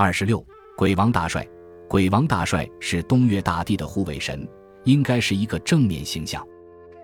[0.00, 0.46] 二十六，
[0.76, 1.44] 鬼王大帅。
[1.88, 4.48] 鬼王大帅是东岳大帝的护卫神，
[4.84, 6.46] 应该是一个正面形象。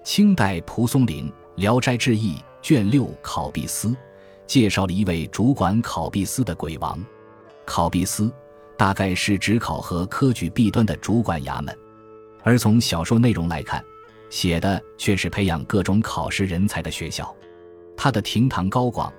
[0.04, 3.96] 清代蒲松龄《聊斋志异》卷六考毕司
[4.46, 6.96] 介绍了一位主管考毕司的鬼王。
[7.64, 8.32] 考毕司
[8.76, 11.76] 大概是指考核科举弊端的主管衙门，
[12.44, 13.84] 而从小说内容来看，
[14.30, 17.34] 写的却是培养各种考试人才的学校。
[17.96, 19.12] 他的厅堂高广，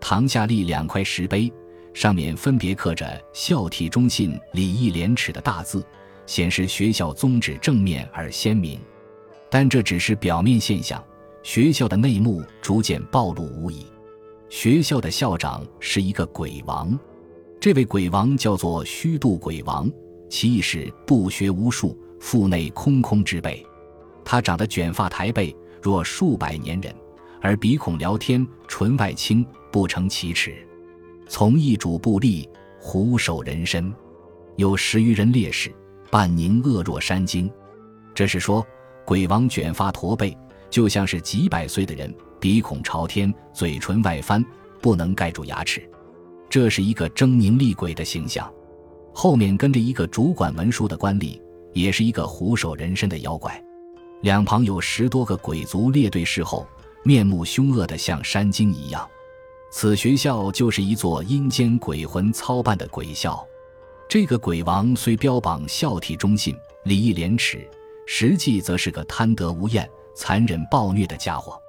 [0.00, 1.52] 堂下立两块石碑。
[1.94, 5.84] 上面分别刻着“孝悌忠信、礼义廉耻”的大字，
[6.26, 8.78] 显示学校宗旨正面而鲜明。
[9.50, 11.02] 但这只是表面现象，
[11.42, 13.86] 学校的内幕逐渐暴露无遗。
[14.50, 16.96] 学校的校长是一个鬼王，
[17.58, 19.90] 这位鬼王叫做虚度鬼王，
[20.28, 23.66] 其意是不学无术、腹内空空之辈。
[24.24, 26.94] 他长得卷发抬背，若数百年人，
[27.40, 30.67] 而鼻孔聊天，唇外倾，不成其齿。
[31.28, 32.48] 从一主部立，
[32.80, 33.92] 虎首人身，
[34.56, 35.70] 有十余人烈士，
[36.10, 37.50] 半宁恶若山精。
[38.14, 38.66] 这是说，
[39.04, 40.34] 鬼王卷发驼背，
[40.70, 44.42] 就像是几百岁的人，鼻孔朝天，嘴唇外翻，
[44.80, 45.88] 不能盖住牙齿。
[46.48, 48.50] 这是一个狰狞厉鬼的形象。
[49.12, 51.38] 后面跟着一个主管文书的官吏，
[51.74, 53.62] 也是一个虎首人身的妖怪。
[54.22, 56.66] 两旁有十多个鬼卒列队侍候，
[57.04, 59.06] 面目凶恶的像山精一样。
[59.70, 63.46] 此学校就是一座阴间鬼魂操办的鬼校。
[64.08, 67.68] 这个鬼王虽标榜孝悌忠信、礼义廉耻，
[68.06, 71.60] 实际则是个贪得无厌、残忍暴虐的家伙。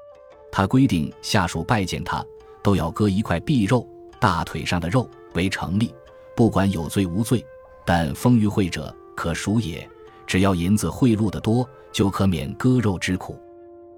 [0.52, 2.26] 他规定下属拜见他，
[2.64, 3.86] 都要割一块臂肉，
[4.20, 5.94] 大腿上的肉为成立，
[6.36, 7.46] 不管有罪无罪。
[7.86, 9.88] 但封于会者可赎也，
[10.26, 13.38] 只要银子贿赂的多，就可免割肉之苦。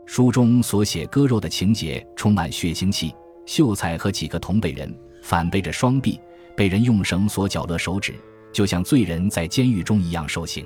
[0.08, 3.14] 书中所写割肉的情节充满血腥气。
[3.46, 6.20] 秀才和几个同辈人反背着双臂，
[6.56, 8.16] 被人用绳索绞勒手指，
[8.52, 10.66] 就像罪人在监狱中一样受刑。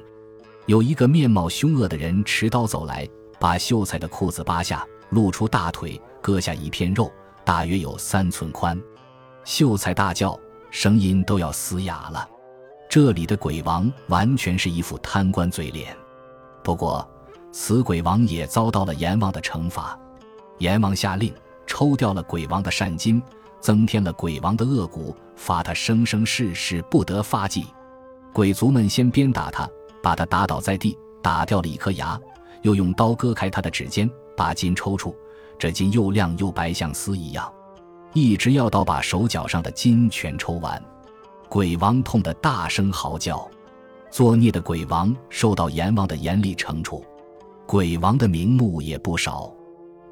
[0.66, 3.08] 有一个面貌凶恶的人持刀走来，
[3.40, 7.12] 把秀才的裤子扒下，露出大腿，割下一片肉，
[7.44, 8.80] 大约有三寸宽。
[9.44, 10.40] 秀才大叫，
[10.72, 12.28] 声音都要嘶哑了。
[12.90, 15.96] 这里的鬼王完全是一副贪官嘴脸。
[16.64, 17.08] 不过，
[17.52, 19.98] 此鬼王也遭到了阎王的惩罚。
[20.58, 21.34] 阎王下令。
[21.68, 23.22] 抽掉了鬼王的善金，
[23.60, 27.66] 增添了鬼王的恶骨，罚他生生世世不得发迹。
[28.34, 29.70] 鬼族们先鞭打他，
[30.04, 32.20] 把他打倒在地，打掉了一颗牙，
[32.62, 35.16] 又用刀割开他的指尖，把筋抽出。
[35.58, 37.52] 这筋又亮又白，像丝一样，
[38.14, 40.82] 一直要到把手脚上的筋全抽完。
[41.48, 43.50] 鬼王痛得大声嚎叫。
[44.12, 47.06] 作孽的鬼王受到阎王的严厉惩处。
[47.66, 49.52] 鬼王的名目也不少。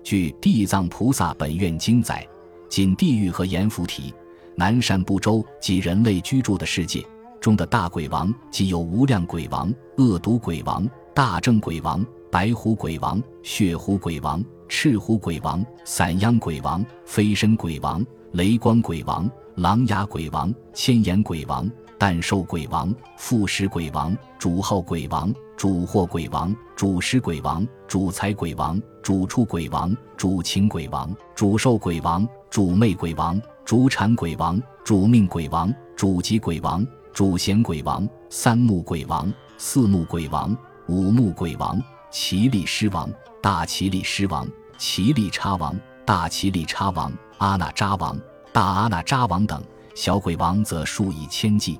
[0.04, 2.28] 据《地藏菩萨本愿经》载，
[2.68, 4.14] 仅地狱和阎浮提、
[4.56, 7.04] 南赡部洲及人类居住的世界
[7.40, 21.70] 中的大鬼王，即有无量鬼王、恶毒鬼王、大正鬼王、白虎鬼王、血虎鬼王、赤虎鬼王、散秧鬼王、飞身鬼王、雷光鬼王、狼牙鬼王、千眼鬼王、
[22.04, 25.34] 诞寿鬼王、复食鬼王、主号鬼王。
[25.56, 40.54] 主祸鬼王、主食鬼王、主财鬼王、主畜鬼王、主情鬼王、主兽鬼王、主魅鬼王、主产鬼王、主命鬼王、主吉鬼王、主贤鬼王、三目鬼王、四目鬼王、
[40.90, 41.82] 五目鬼王、
[42.12, 43.10] 奇力狮王、
[43.42, 44.46] 大奇力狮王、
[44.78, 48.20] 奇力叉王、大奇力叉王、阿那扎王、
[48.52, 49.64] 大阿那扎王等
[49.96, 51.80] 小鬼王则数以千计。